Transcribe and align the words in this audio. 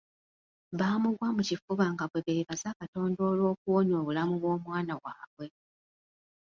Baamugwa 0.79 1.27
mu 1.35 1.41
kifuba 1.49 1.85
nga 1.93 2.05
bwe 2.09 2.19
beebaza 2.25 2.69
Katonda 2.79 3.19
olw'okuwonya 3.31 3.93
obulamu 4.01 4.33
bw'omwana 4.41 4.93
waabwe. 5.03 5.47